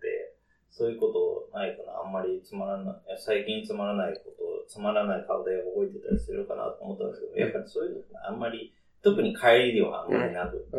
[0.70, 2.00] そういうことないかな。
[2.04, 10.76] あんまりつまらない、最近つまらないこと、つまらない顔で覚えてたりするかなと思ったんですけど、やっぱりそういうのあんまり、特に帰りではあんまりなくて、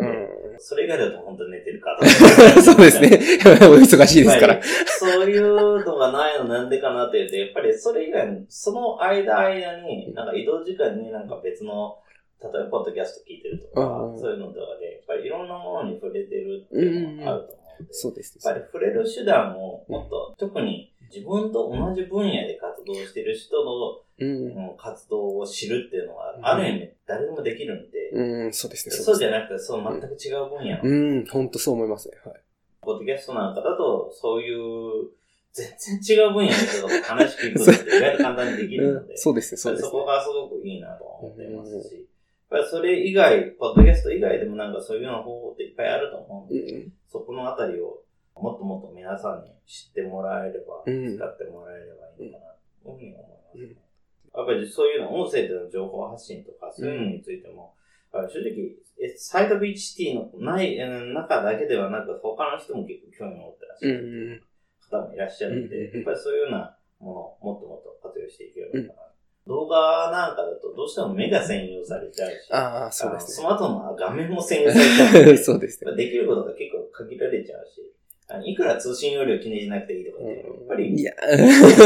[0.60, 1.98] それ以外だと本当に寝てるか
[2.62, 3.10] そうですね。
[3.70, 4.62] お忙しいですから。
[4.62, 12.00] そういうのがないのなんでかなって言うと、やっぱりそれ以外その間間に、なんか移動時間になんか別の
[12.42, 17.66] 例えば、ポッドキャスト聞いてるとか、そういうのとかで、やっぱりいろんなものに触れてるっていうのがあると思う。
[17.66, 28.96] ので、そうですやっぱり触れる手段ももっと、特に自分と同じ分野で活動してる人の、活動を知るっていうのは、ある意味誰でもできるんで、うん、そうですね。
[28.96, 30.82] そうじゃなくて、そう全く違う分野の。
[30.84, 32.18] うん、本当そう思いますね。
[32.26, 32.36] はい。
[32.82, 35.10] ポッドキャストなんかだと、そういう、
[35.54, 39.90] 全然違う分野の人と話聞くことって意外と簡単にできるので、そうですね、そうですね。
[39.90, 42.08] そこがすごくいいなと思ってますし、
[42.50, 48.04] ぱりそれ以外、ポッドキャスト以外でもなんかそういうような方法っていっぱいあると思うんで、うん、そこのあたりを
[48.36, 53.64] もっともっと皆さんに知ってもらえれば、うん、使ってもらえればいいのかなというふうに思いますね。
[53.64, 57.74] うん、やっぱりそういうの、音声での情報発信とか、そういうのについても、
[58.12, 58.78] 正直、
[59.18, 60.78] サイドビーチシティのない、
[61.14, 64.44] 中だけではなく、他の人も結構興味を持ってらっしゃる
[64.90, 69.08] 方もいらっしゃるんで、やっぱりそういうようなものをもっともっと活用していければいいかな。
[69.48, 73.34] 動画なんかだとどうしても目が占有されちゃうし、ああ、そうですね。
[73.36, 75.38] スマートの画面も占有されちゃう。
[75.40, 75.96] そうですね。
[75.96, 81.14] できることが結構限られちゃうし、いくら通信容量気にしなくていいとかって、やっぱり、いや。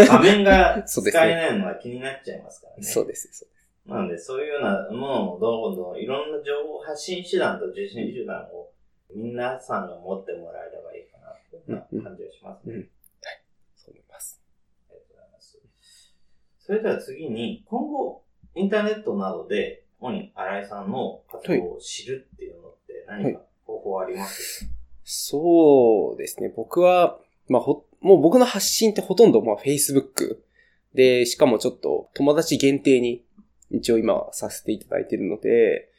[0.08, 2.84] 画面が 使えないのは気になっちゃいますからね。
[2.84, 3.90] そうです、そうです。
[3.90, 8.72] なんで、そういうようなものをどんどんいろんな情報発信手段と受信手段を
[9.14, 12.74] 皆さんが持ってもらえればいいかな、という感じがしますね。
[12.76, 12.80] うん。
[12.80, 12.90] うん。
[16.60, 18.24] それでは次に、今後、
[18.56, 24.66] インターネットなどで、主に新井さんの活動を知るっていうのって何か方法あります？
[24.66, 26.52] か、はい、そうですね。
[26.56, 30.38] 僕は、まあ、ほ、もう僕の発信ってほとんど、まあ、Facebook
[30.94, 33.24] で、しかもちょっと友達限定に
[33.70, 35.90] 一応今させていただいているので、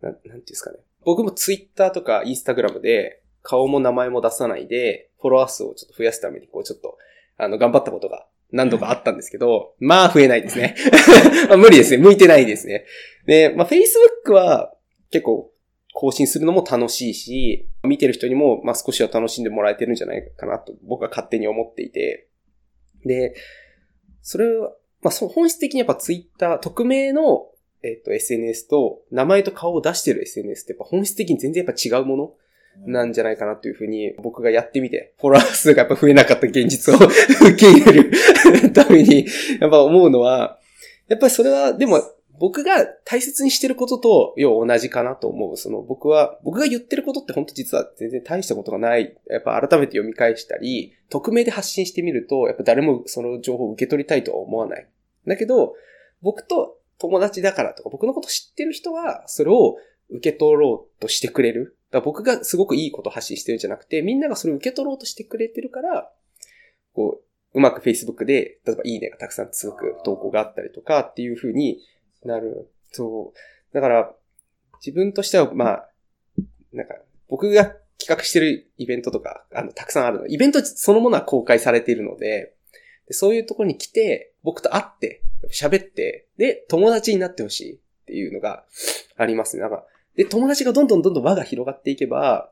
[0.00, 0.78] ななんていうんですかね。
[1.04, 6.98] 僕も Twitter とか Instagram で顔も名前も出さないで、フォロワー数をちょっと増やすために、こうちょっと、
[7.36, 10.74] あの、頑張ったことが何度かあったんですけど、 まあ増えないですね。
[11.50, 11.98] あ、無理ですね。
[11.98, 12.84] 向いてないですね。
[13.26, 14.74] で、まあ Facebook は
[15.10, 15.52] 結構
[15.92, 22.28] 更新するのも楽しいし、見てる人にもまあ少しは楽しんでもらえてるんじゃないかなと僕は勝手に思っていて。
[23.04, 23.34] で、
[24.22, 24.72] それは、
[25.02, 27.46] まあ本質的にやっぱ Twitter、匿名の
[27.82, 32.32] えっと SNS と名前と顔を出してる SNS ってやっぱ本質的に全然やっぱ違うもの
[32.86, 39.26] なんじゃないかなというふうに僕がやってみて、フォロワー数がやっぱ増えなかった現実を 受け入れるために、
[39.60, 40.60] やっぱ思うのは、
[41.08, 42.00] やっぱりそれは、でも
[42.40, 45.58] 僕が大切にしてることと、要は同じかなと思う。
[45.58, 49.14] その僕は、僕が言ってることって本当実は全然大したことがない。
[49.28, 54.88] やっぱ改めて読み返したり、匿名で発信してみると、やっぱ誰もその情報を受け取りたいとは思わない。
[55.26, 55.74] だけど、
[56.22, 59.76] 僕と友達だからとか、僕のこと知ってる人は、それを
[60.08, 61.76] 受け取ろうとしてくれる。
[61.90, 66.10] だから僕がすごくいいこと発信してるんじゃなくて、みんながそれを受け取ろうとしてくれてるから、
[66.94, 71.80] こう、うまく Facebook で、例えばいいねがたくさん続く投稿があったりとかっていう風に
[72.24, 72.70] なる。
[72.92, 73.74] そう。
[73.74, 74.14] だから、
[74.84, 75.90] 自分としては、まあ、
[76.72, 76.94] なんか、
[77.28, 77.64] 僕が
[77.98, 80.26] 企画してるイベントとか、あの、たくさんあるの。
[80.26, 82.54] イベントそのものは公開されているので、
[83.06, 88.64] でそういうところに来て、僕と会って、喋って、で、友達になってほしいっていうのが
[89.16, 89.62] ありますね。
[89.62, 89.84] なんか、
[90.16, 92.50] で、友達がどんどんどんどん輪が広がっていけば、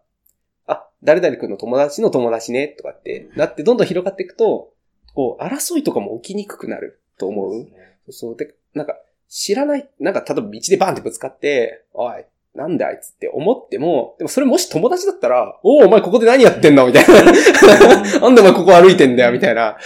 [0.67, 4.73] あ、誰々君の友達の友達ね、とかってなって、どんどん広がっていくと、
[5.15, 7.53] こう、争いとかも起きにくくなると思う。
[7.53, 8.97] そう、ね、そうで、なんか、
[9.29, 16.87] 知らない、なんか、例えば道でバンってぶつかって、おい、なんであいつって思っても、でもそれもし友達だったら、おお、お前ここで何やってんの？
[16.87, 18.21] みたいな。
[18.21, 19.33] なんでお前ここ歩いてんだよ？
[19.33, 19.77] みたいな。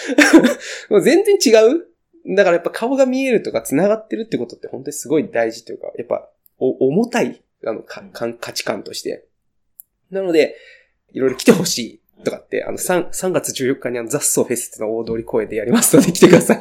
[1.03, 1.87] 全然違う？
[2.37, 6.29] だからやっぱ顔が見えるとか繋がってるってことって本当にすごい大事というか、やっぱ、
[6.59, 9.25] お、重たい、あの、か、価値観として。
[10.13, 10.57] なので、
[11.13, 11.99] いろいろ来てほしい。
[12.25, 16.61] とかって、あの、3、3月14日にあの、雑草フェスっての大通り公園でやりますので来てください。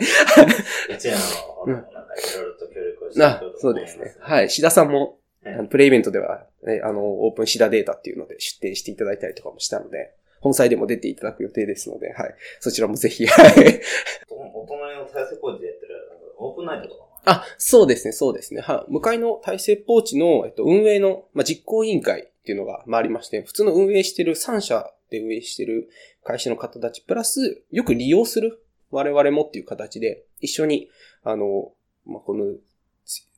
[1.67, 1.75] うん。
[1.83, 4.15] かいろいろと協力をしてあ、そうですね。
[4.19, 4.49] はい。
[4.49, 12.35] 志田さんも、あのプレイイベントでは、ね、あの、オープンシダデータっていうので出展していただいたりとかもしたので、本祭でも出ていただく予定ですので、はい。
[12.59, 13.81] そちらもぜひ、はい。
[14.29, 15.95] お隣の再生工事でやってる、
[16.37, 18.61] オープンナイトとかあ、そうですね、そうですね。
[18.61, 18.91] はい。
[18.91, 25.89] 向かいの大成ポーチの、えっと、運営の、まあ、実行委員会っていうのが回りまして、普通の運営してる3社で運営してる
[26.23, 30.89] 会社の方たち、プラス、よく利用する我々もっていう形で、一緒に、
[31.23, 31.71] あの、
[32.05, 32.45] まあ、この、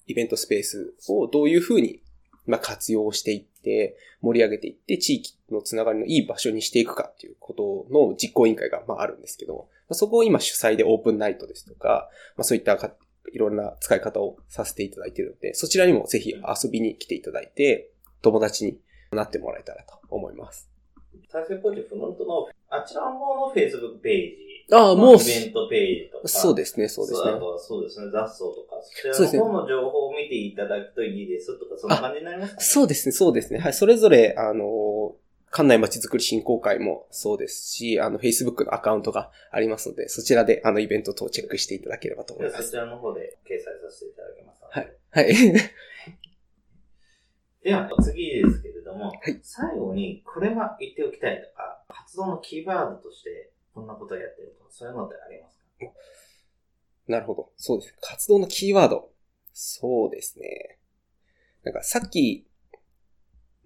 [0.06, 2.02] イベントスペースをどういうふうに、
[2.46, 12.78] まあ、活用していって、盛り上げていって、地域のつながりのいい場所にしていくかっていうことの実行委員会が、まあ、あるんですけど、まあそこを今主催でオープンナイトですとか、まあ、そういった
[13.34, 18.80] いろんな使い方をさせていただいているので、そちらにもぜひ遊びに来ていただいて、友達に
[19.12, 20.70] なってもらえたらと思います。
[21.30, 24.53] 再生ポジフロントの、あちらの方の Facebook ページ。
[24.72, 25.16] ああ、もう。
[25.16, 26.28] イベントページとか。
[26.28, 27.32] そうですね、そうですね。
[27.58, 28.82] そうですね、雑草とか。
[29.12, 33.60] そちらの方の情報を見ていただくといいですとか、そんな感じになりますか、ね、そうですね、そうですね。
[33.60, 35.16] はい、それぞれ、あの
[35.54, 42.64] 館内街づくり振興会もそうですし、あの、Facebook のアカウントがありますので、そちらであのイベント等をチェックしていただければと思います。
[42.64, 44.64] そちらの方で掲載させていただきます。
[44.64, 44.92] はい。
[45.12, 45.36] はい。
[47.64, 55.66] では、次ですけれども、はい、最後にこれは言っておきたいとか、活動のキーワードとしてこんなことをやってるとか、そういうのってありますか？
[57.08, 57.52] なるほど。
[57.58, 57.96] そうです。
[58.02, 59.10] 活動のキーワード。
[59.54, 60.78] そうですね。
[61.64, 62.46] なんかさっき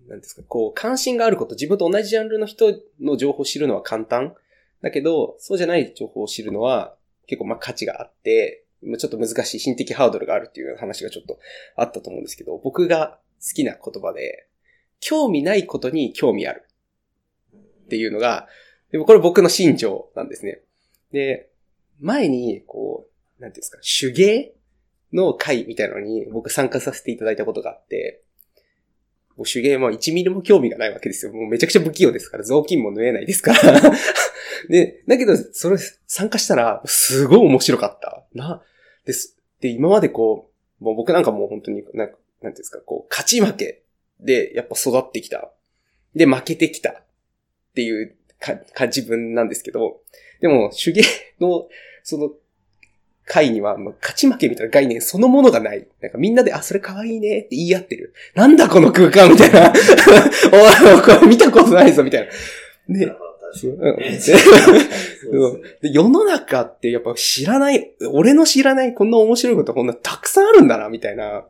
[0.07, 4.35] なんですか、こう、関心があること、自分と同じジャンルの人の情報を知るのは簡単。
[4.81, 8.63] だけど、そうじゃない情報を知るのは結構まあ価値があって、
[8.99, 11.39] ちょっと難しい心的ハードルがあるっていう話がちょっと
[11.75, 14.47] あったと思うんですけど、僕が好きな言葉で、
[14.99, 16.67] 興味ないことに興味ある
[17.55, 18.47] っていうのが、
[18.91, 20.61] でもこれ僕の信条なんですね。
[21.11, 21.49] で、
[21.99, 23.07] 前に、こ
[23.39, 24.53] う、なんていうんですか、手芸
[25.13, 28.23] の会みたいなのに僕参加させていただいたことがあって、
[29.35, 31.33] もう手芸も1ミリも興味がないわけですよ。
[31.33, 33.81] もうめちゃくちゃ不器用ですから、雑巾も縫えないですから
[34.67, 38.25] で、だけど、それ参加したら、すごい面白かった。
[38.33, 38.63] な、
[39.05, 39.37] です。
[39.61, 43.83] で、今までこう、もう僕なんかもう本当に、なんか、なんていうんですか、こう、勝ち負け
[44.19, 45.51] で、やっぱ育ってきた。
[46.15, 46.91] で、負けてきた。
[46.91, 47.03] っ
[47.75, 50.01] ていうか、か、自分なんですけど、
[50.41, 51.01] でも、手芸
[51.39, 51.67] の、
[52.03, 52.31] その、
[53.27, 55.85] 回には、まあ、勝ち負けみたいな概念そのものがない。
[56.01, 58.13] なんかみんなで、あ、それ可愛いねって言い合ってる。
[58.33, 59.71] なんだこの空間みたいな。
[60.53, 62.27] おい、これ見たことないぞみたいな。
[62.95, 63.05] で、
[65.81, 71.45] で世の中ってやっぱ知らない、俺の知らないこんな面白いことこんなたくさんあるんだな、みたいな。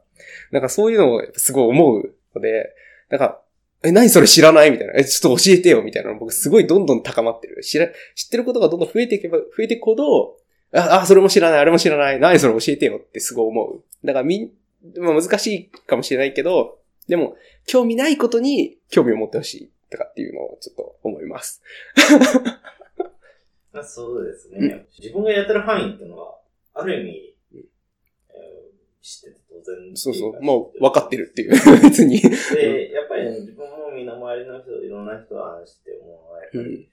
[0.52, 2.74] なんかそういうのをすごい思うので、
[3.10, 3.40] なんか、
[3.84, 4.72] え、何それ知らない？
[4.72, 4.94] みたいな。
[4.96, 7.62] え、ちょっと教えてよみたいな僕すごいどんどん高まってる。
[7.64, 10.38] 知ら、知ってることがどんどん増えていけば、増えていくほど、
[10.72, 13.84] あ、あ、それも知らない、あれも知らない、何それ教えてよってすごい思う。
[14.06, 14.52] だからみん、
[14.98, 21.62] まあ難しいかもしれないけど、でも、興味ないことに興味を持ってほしいとかっていうのをちょっと思います。
[23.84, 24.86] そうですね。
[25.00, 26.40] 自分がやってる範囲っていうのは、
[26.74, 29.96] ある意味、えー、知ってて当然。
[29.96, 30.42] そうそう。
[30.42, 31.52] もう分かってるっていう。
[31.84, 32.20] 別に。
[32.20, 36.90] で、やっぱり、ね、自分も身の回りの人、いろんな人を話して思うのは、やっぱり、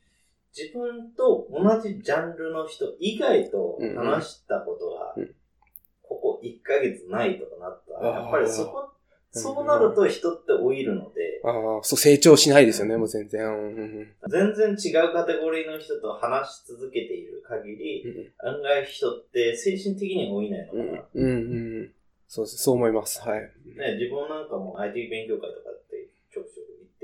[0.57, 5.15] 自分と同じジャンルの人以外と話したことが、
[6.03, 8.91] ここ1ヶ月ないとかなったやっぱりそこ、
[9.33, 11.51] そうなると人って老いるので、あ
[11.81, 13.45] あ、そう、成長しないですよね、もう全然。
[13.47, 21.05] うん全然違うカテゴリーの人と話し続けている限り、案外人って精神的には老いないのかな。
[21.15, 21.93] うん、うん、うん。
[22.29, 23.21] そうそう思います。
[23.21, 23.41] はい。
[23.41, 25.71] ね、自分なんかも IT 勉強会とか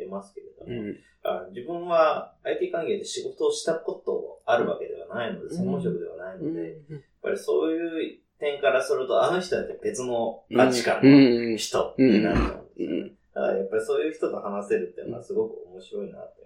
[0.01, 0.97] ってますけれども、うん。
[1.23, 11.57] あ自分は IT 関係で仕事をしたことあるわけではないので、専門職ではないので、やっぱりそういう点からすると、あの人だって別の価値観のん。
[11.57, 13.09] 人ってなっちゃうんですよねうん。
[13.35, 16.41] だからやっぱりそういう人と話せるっていうのはすごく面白いなって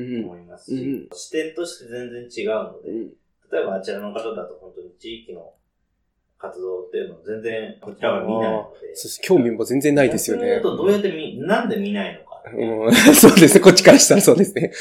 [0.00, 0.24] うん。
[0.24, 3.08] 思いますし、うん視点として全然違うので、うん。
[3.50, 5.54] 例えばあちらの方だと本当に地域の
[6.38, 10.42] 活動っていうのを全然こちらは見ないので、そうです興味も全然ないですよね。
[10.42, 12.27] 逆に言うとどうやって見、なんで見ないのか。
[12.52, 13.60] うん、 そうですね。
[13.60, 14.72] こっちからしたらそうですね。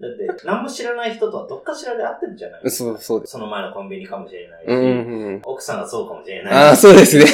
[0.00, 2.90] だって、何も知らない人とはどっかしらで会ってるじゃないですか。
[2.90, 3.32] そう、そうです。
[3.32, 5.42] その前のコンビニかもしれないし、うん、うん。
[5.44, 6.56] 奥さんがそうかもしれないし。
[6.56, 7.24] ああ、そうですね。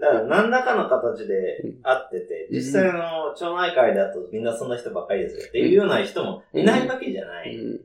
[0.00, 7.54] だから何らかの形で会ってて、うん実際の町内会だとみんなそんな人ばっかりですよっていうような人もいないわけじゃない。
[7.54, 7.80] うん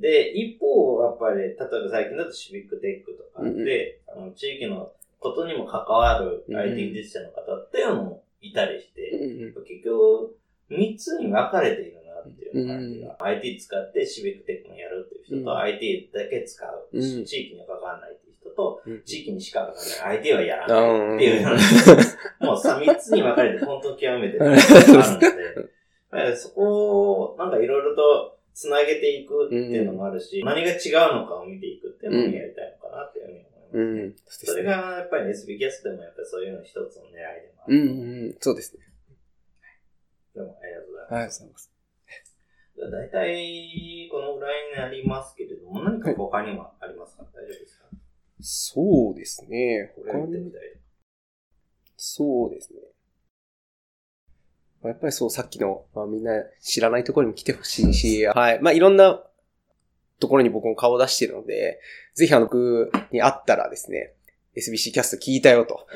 [0.00, 10.36] で、一方、やっぱり、例えば最近だとシビックテックとかうんで、あの地域のことにも関わるうん IT 技術者の方っていうのもいたりして、うん結局、
[10.68, 13.16] 三つに分かれているなっていう感じが。
[13.20, 15.58] IT 使ってシビックテックもやるっていう人と、うん。
[15.58, 19.02] IT だけ使う、うん地域には関わらないっていう人と、うん。
[19.02, 20.18] 地域にしか関わらない。
[20.18, 21.54] IT はやらないっていうよう
[22.42, 30.74] な、もうさ、三つに分かれて本当極めて あるので、そこをなんかいろいろとつなげていくっていうのもあるし、何が違
[31.10, 33.49] うのかを見ていくっていうのもやりたいのかなっていうふうに。
[33.72, 34.16] うん。
[34.26, 37.76] それがやっぱり SB キャストでもやっぱりそういうの一つの狙いでもある。
[37.76, 38.36] うん、うん。
[38.40, 38.82] そうですね。
[40.34, 41.12] どうもありがとうございます。
[41.12, 41.70] はい、ありがとうございます。
[42.80, 47.84] 大体、このぐらいになりますけれども、何か他にはありますか、大丈夫ですか？
[48.40, 49.92] そうですね。
[49.96, 50.50] 他に。
[51.96, 52.80] そうですね。
[54.82, 58.62] やっぱりそう、さっきの、まあ、みんな知らないところにも来てほしいし、はい。
[58.62, 59.22] まあ、いろんな
[60.20, 61.80] ところに僕も顔を出しているので、
[62.14, 64.12] ぜひあの、僕に会ったらですね、
[64.56, 65.86] SBC キャスト聞いたよと。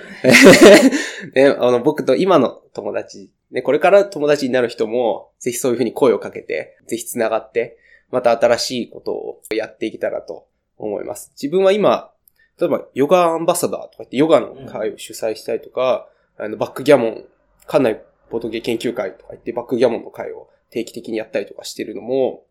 [1.34, 7.78] ね、あの、僕と今の友達、ね、これから友達になる人も、ぜひそういうふうに声をかけて、ぜひ繋がって、
[8.10, 10.46] また新しいことをやっていけたらと
[10.78, 11.32] 思います。
[11.40, 12.12] 自分は今、
[12.60, 17.24] 例えばヨガアンバサダーとか言ってヨガの会を主催したりとか、あの、バックギャモン、
[17.66, 18.00] 館内
[18.30, 22.44] ボトゲ研究会とか言ってバックギャモンの会を定期的にやったりとかしてるのも、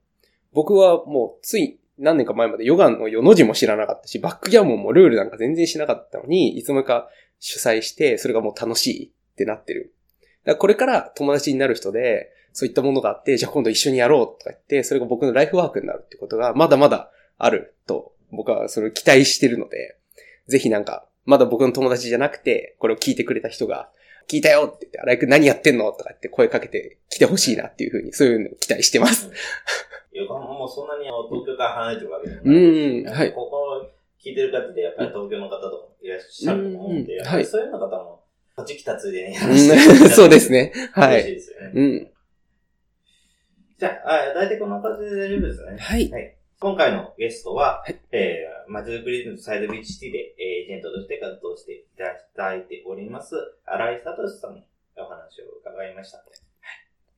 [0.53, 9.93] 僕はもうつい何年か前までヨガの世の字も知らなかったし、バックギャモンもルールなんか全然しなかったのに、いつの間にか主催して、それがもう楽しいってなってる。
[10.21, 19.97] だからこれから友達になる人で、そういったものがあって、じゃあ今度一緒にやろうとか言って、それが僕のライフワークになるってことが、まだまだあると、僕はそれを期待してるので、
[20.47, 23.89] ぜひなんか、まだ僕の友達じゃなくて、これを聞いてくれた人が、
[24.27, 25.91] 聞いたよって言って、荒井くん何やってんの？
[25.91, 29.29] とか言って声かけて来てほしいなっていうふうに、そういうのを期待してます。
[30.13, 33.03] 横浜もそんなに東京から離れてるわけでもうない。
[33.03, 33.33] ん、はい。
[33.33, 33.89] ここ
[34.23, 38.23] 聞いてる方でやっぱり東京の方とかもいらっしゃると思うんで、うんやっぱりそういうような方も、
[38.55, 39.57] こっち来たついでにうん
[40.09, 40.51] そうです。
[40.51, 40.71] ね。
[40.93, 41.35] は嬉しいい。
[41.35, 41.71] ですよね。
[41.73, 42.07] うん。
[43.79, 45.77] じゃあ、あ大体こんな感じで大丈夫ですね。
[45.79, 46.11] はい。
[46.11, 46.35] はい。
[46.63, 52.05] 今回のゲストは、はいえー、まちづくりのサイドビーチシティで、エージェントとして活動していた
[52.41, 53.35] だいております、
[53.65, 56.19] 新井聡さんにお話を伺いました。
[56.19, 56.27] はい。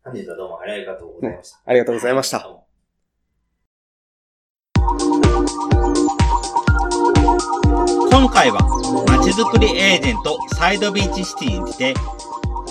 [0.03, 1.59] 本日はどうもありがとうございました。
[1.63, 2.67] ありがとうございましたどうも
[8.09, 8.61] 今回は、
[9.07, 11.93] まちづくりエージェントサイドビーチシティにて、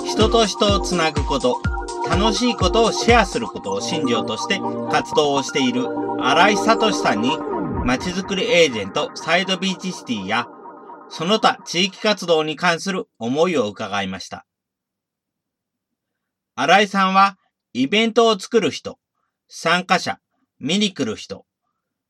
[0.05, 1.61] 人と人をつなぐこと、
[2.09, 5.87] 楽しいことをシェアすることを信条として活動をしている
[6.21, 7.31] 新井聡さんに、
[7.85, 10.47] まちづくりエージェントサイドビーチシティや、
[11.09, 14.47] その他地域活動に関する思いを伺いました。
[16.55, 17.39] 新井さんは、
[17.73, 18.99] イベントを作る人、
[19.49, 20.19] 参加者、
[20.61, 21.47] 見に来る人、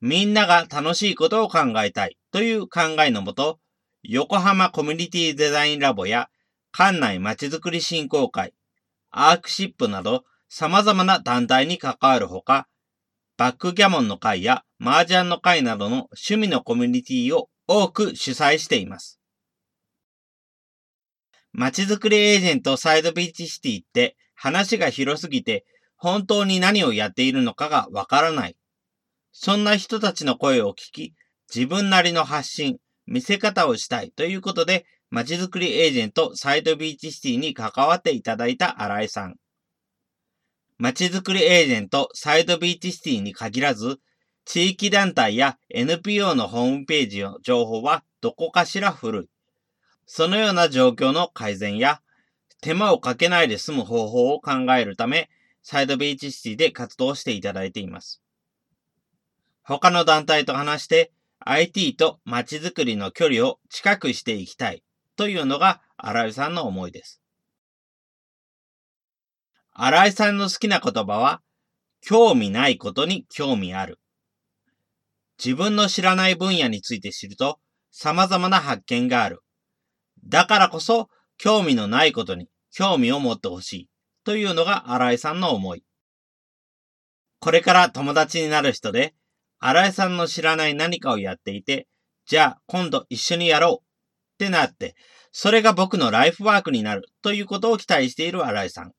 [0.01, 3.59] みんなが楽しいことを考えたいという考えのもと、
[4.03, 6.28] 横浜コミュニティデザインラボや
[6.77, 8.53] 館内まちづくり振興会、
[9.12, 12.66] アークシップなど様々な団体に関わるほか、
[13.37, 19.20] バックギャモンの会や麻雀の会などの趣味のコミュニティを多く主催しています。
[21.53, 25.64] まちづくりエージェントサイドビーチシティって話が広すぎて
[25.97, 28.57] 本当に何をやっているのかがわからない。
[29.31, 31.14] そんな人たちの声を聞き、
[31.55, 39.36] 自分なりの発信、見せ方をしたいということで、まちづくりエージェントサイドビーチシティに関わっていただいた新井さん。
[40.76, 44.00] まちづくりエージェントサイドビーチシティに限らず、
[44.44, 49.28] 地域団体や NPO のホームページの情報はどこかしら古い。
[50.07, 52.00] そのような状況の改善や、
[52.61, 55.30] 手間をかけないで済む方法を考えるため、
[55.62, 58.20] サイドビーチシティで活動していただいています。
[59.62, 64.84] 他の団体と話して IT と街づくりの距離を近くしていきたい
[65.17, 67.21] というのが新井さんの思いです。
[69.73, 71.41] 新井さんの好きな言葉は、
[72.01, 73.99] 興味ないことに興味ある。
[75.43, 77.59] 自分の知らない分野について知ると
[77.91, 79.41] 様々な発見がある。
[80.27, 81.09] だからこそ
[81.39, 83.89] 興味のないことに興味を持ってほしい
[84.25, 85.85] というのが新井さんの思い。
[87.41, 89.15] これから友達になる人で
[89.59, 91.89] 新井さんの知らない何かをやっていて、
[92.27, 93.93] じゃあ今度一緒にやろう
[94.35, 94.95] ってなって、
[95.32, 98.93] それが僕のライフワークになるということを期待している新井さん。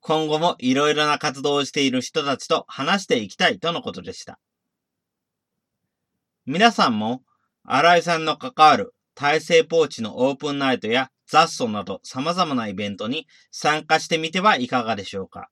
[0.00, 4.38] 今後もいろいろな活動をしている人たちと話していきたいとのことでした。
[6.46, 7.22] 皆さんも
[7.64, 15.50] 新井さんの関わる大成ポーチのオープンナイトや雑草など様々なイベントに参加してみてはいかがでしょうか。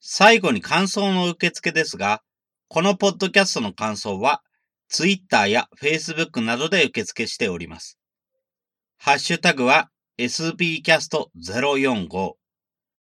[0.00, 2.22] 最後に感想の受付ですが、
[2.68, 4.42] このポッドキャストの感想は、
[4.88, 7.98] Twitter や Facebook などで受付しております。
[8.98, 12.32] ハッシュタグは sbcast045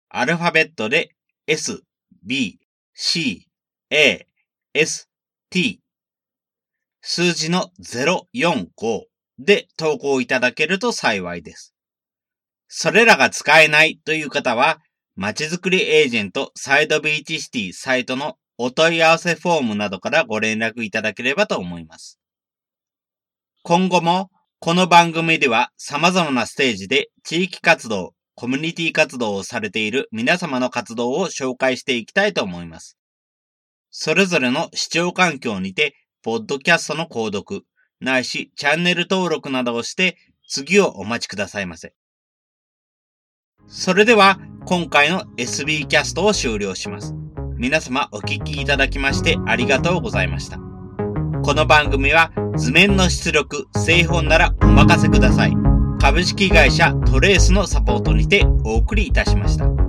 [0.09, 1.11] アルファベットで
[1.47, 1.81] s,
[2.23, 2.59] b,
[2.93, 3.47] c,
[3.89, 4.27] a,
[4.73, 5.09] s,
[5.49, 5.79] t
[7.01, 9.05] 数字の045
[9.39, 11.73] で投稿いただけると幸いです。
[12.67, 14.79] それらが使えないという方は、
[15.15, 22.19] まちづくりエージェントサイドビーチシティサイトのお問い合わせフォームなどからご連絡いただければと思います。
[23.63, 32.97] 今後もこの番組では様々なステージで地域活動、コミュニティ活動をされている皆様の活動を紹介していきたいと思います。
[33.91, 37.65] それぞれの視聴環境にて、ポッドキャストの購読、
[37.99, 41.93] ないしチャンネル登録などをして次をお待ちくださいませ。
[43.67, 47.13] それでは今回の SB キャストを終了します。
[47.59, 50.59] 皆様お聞きいただきましてありがとうございました。
[51.41, 55.53] この番組は図面の出力、製本ならお任せください。
[55.99, 59.86] 株式会社トレースのサポートにてお送りいたしました。